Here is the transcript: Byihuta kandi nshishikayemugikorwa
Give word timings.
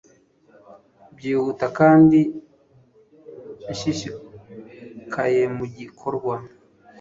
Byihuta 1.15 1.65
kandi 1.79 2.19
nshishikayemugikorwa 3.71 6.35